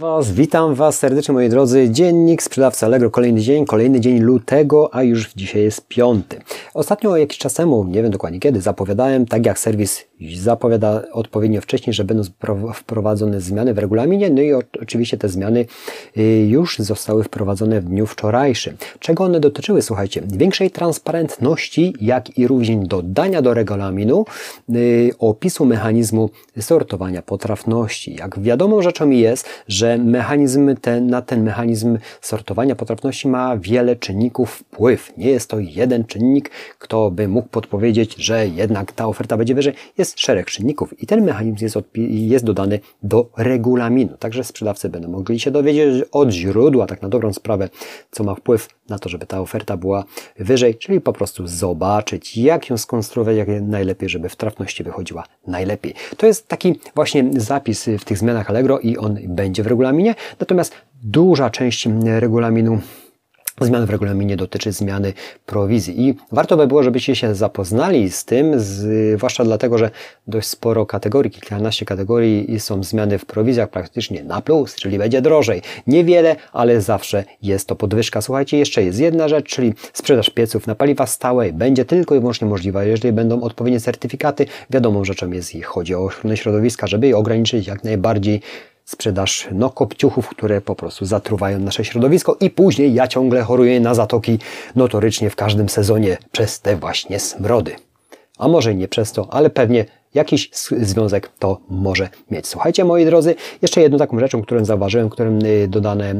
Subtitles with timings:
[0.00, 1.90] Was, witam Was serdecznie moi drodzy.
[1.90, 6.40] Dziennik sprzedawca Allegro, kolejny dzień, kolejny dzień lutego, a już dzisiaj jest piąty.
[6.74, 10.04] Ostatnio jakiś czas temu, nie wiem dokładnie kiedy, zapowiadałem, tak jak serwis
[10.36, 12.22] zapowiada odpowiednio wcześniej, że będą
[12.74, 14.52] wprowadzone zmiany w regulaminie, no i
[14.82, 15.66] oczywiście te zmiany
[16.16, 18.76] y, już zostały wprowadzone w dniu wczorajszym.
[18.98, 19.82] Czego one dotyczyły?
[19.82, 24.24] Słuchajcie, większej transparentności, jak i również dodania do regulaminu
[24.74, 26.30] y, opisu mechanizmu
[26.60, 28.14] sortowania potrafności.
[28.14, 34.50] Jak wiadomą rzeczą jest, że mechanizm ten, na ten mechanizm sortowania potrafności ma wiele czynników
[34.50, 35.12] wpływ.
[35.16, 39.74] Nie jest to jeden czynnik, kto by mógł podpowiedzieć, że jednak ta oferta będzie wyżej.
[39.98, 41.76] Jest szereg czynników i ten mechanizm jest,
[42.08, 44.16] jest dodany do regulaminu.
[44.16, 47.68] Także sprzedawcy będą mogli się dowiedzieć od źródła, tak na dobrą sprawę,
[48.10, 50.04] co ma wpływ na to, żeby ta oferta była
[50.38, 55.94] wyżej, czyli po prostu zobaczyć, jak ją skonstruować, jak najlepiej, żeby w trafności wychodziła najlepiej.
[56.16, 59.79] To jest taki właśnie zapis w tych zmianach Allegro i on będzie w regulaminie,
[60.40, 62.78] natomiast duża część regulaminu
[63.60, 65.12] Zmian w regulaminie dotyczy zmiany
[65.46, 69.90] prowizji i warto by było, żebyście się zapoznali z tym, zwłaszcza dlatego, że
[70.26, 75.62] dość sporo kategorii, kilkanaście kategorii są zmiany w prowizjach praktycznie na plus, czyli będzie drożej.
[75.86, 78.20] Niewiele, ale zawsze jest to podwyżka.
[78.20, 82.48] Słuchajcie, jeszcze jest jedna rzecz, czyli sprzedaż pieców na paliwa stałe będzie tylko i wyłącznie
[82.48, 84.46] możliwa, jeżeli będą odpowiednie certyfikaty.
[84.70, 88.40] Wiadomą rzeczą jest, chodzi o ochronę środowiska, żeby je ograniczyć jak najbardziej
[88.90, 93.94] sprzedaż no, kopciuchów, które po prostu zatruwają nasze środowisko i później ja ciągle choruję na
[93.94, 94.38] zatoki
[94.76, 97.76] notorycznie w każdym sezonie przez te właśnie smrody.
[98.38, 102.46] A może nie przez to, ale pewnie jakiś związek to może mieć.
[102.46, 106.14] Słuchajcie, moi drodzy, jeszcze jedną taką rzeczą, którą zauważyłem, którą y, dodane,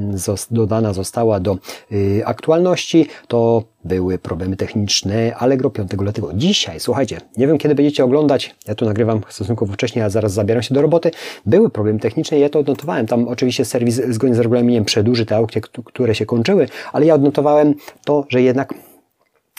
[0.51, 1.59] dodana została do
[1.93, 6.31] y, aktualności, to były problemy techniczne Allegro 5 lutego.
[6.35, 10.63] Dzisiaj, słuchajcie, nie wiem kiedy będziecie oglądać, ja tu nagrywam stosunkowo wcześniej, a zaraz zabieram
[10.63, 11.11] się do roboty.
[11.47, 13.07] Były problemy techniczne, ja to odnotowałem.
[13.07, 17.75] Tam oczywiście serwis zgodnie z regulaminem przedłuży te aukcje, które się kończyły, ale ja odnotowałem
[18.05, 18.75] to, że jednak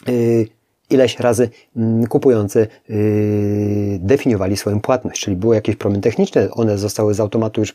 [0.07, 0.47] yy,
[0.91, 2.97] ileś razy mm, kupujący yy,
[3.99, 7.73] definiowali swoją płatność, czyli były jakieś problemy techniczne, one zostały z automatu już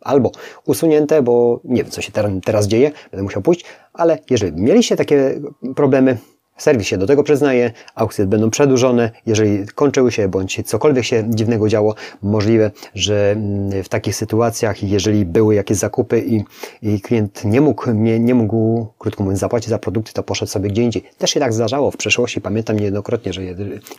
[0.00, 0.30] albo
[0.64, 2.12] usunięte, bo nie wiem, co się
[2.44, 5.40] teraz dzieje, będę musiał pójść, ale jeżeli mieliście takie
[5.76, 6.18] problemy,
[6.58, 11.68] Serwis się do tego przyznaje, aukcje będą przedłużone, jeżeli kończyły się bądź cokolwiek się dziwnego
[11.68, 16.44] działo, możliwe, że mm, w takich sytuacjach, jeżeli były jakieś zakupy i,
[16.82, 20.70] i klient nie mógł, nie, nie mógł, krótko mówiąc, zapłacić za produkty, to poszedł sobie
[20.70, 21.02] gdzie indziej.
[21.18, 22.40] Też się tak zdarzało w przeszłości.
[22.40, 23.42] Pamiętam niejednokrotnie, że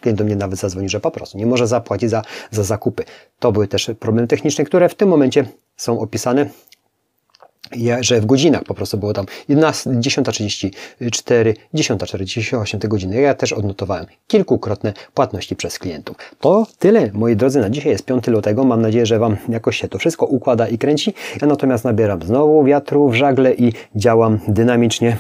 [0.02, 2.22] klient do mnie nawet zadzwonił, że po prostu nie może zapłacić za,
[2.52, 3.04] za zakupy.
[3.40, 5.46] To były też problemy techniczne, które w tym momencie
[5.78, 6.50] są opisane
[8.00, 13.22] że w godzinach po prostu było tam 10.34, 10.48 te godziny.
[13.22, 16.18] Ja też odnotowałem kilkukrotne płatności przez klientów.
[16.40, 18.64] To tyle, moi drodzy, na dzisiaj jest 5 lutego.
[18.64, 21.14] Mam nadzieję, że Wam jakoś się to wszystko układa i kręci.
[21.42, 25.18] Ja natomiast nabieram znowu wiatru w żagle i działam dynamicznie.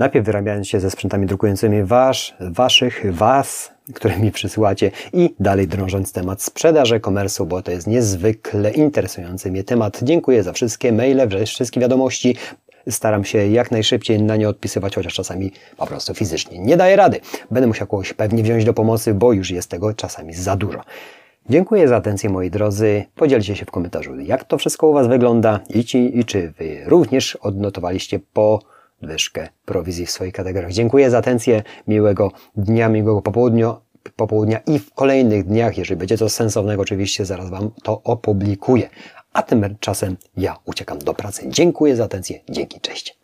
[0.00, 6.12] Najpierw wyrabiając się ze sprzętami drukującymi wasz, waszych, was, które mi przysyłacie i dalej drążąc
[6.12, 10.00] temat sprzedaży, komersu, bo to jest niezwykle interesujący mnie temat.
[10.02, 12.36] Dziękuję za wszystkie maile, wszystkie wiadomości.
[12.88, 17.20] Staram się jak najszybciej na nie odpisywać, chociaż czasami po prostu fizycznie nie daję rady.
[17.50, 20.80] Będę musiał kogoś pewnie wziąć do pomocy, bo już jest tego czasami za dużo.
[21.48, 23.04] Dziękuję za atencję moi drodzy.
[23.14, 26.82] Podzielcie się w komentarzu, jak to wszystko u Was wygląda i, ci, i czy Wy
[26.86, 28.60] również odnotowaliście po
[29.00, 30.72] podwyżkę prowizji w swoich kategoriach.
[30.72, 33.76] Dziękuję za atencję, miłego dnia, miłego popołudnia,
[34.16, 38.88] popołudnia i w kolejnych dniach, jeżeli będzie to sensownego, oczywiście zaraz Wam to opublikuję.
[39.32, 41.42] A tymczasem ja uciekam do pracy.
[41.48, 43.19] Dziękuję za atencję, dzięki, cześć.